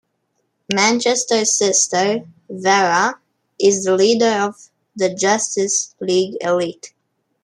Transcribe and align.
Manchester's 0.73 1.53
sister 1.53 2.21
Vera 2.49 3.19
is 3.59 3.83
the 3.83 3.95
leader 3.95 4.31
of 4.47 4.71
the 4.95 5.13
"Justice 5.13 5.93
League 6.01 6.37
Elite". 6.41 6.95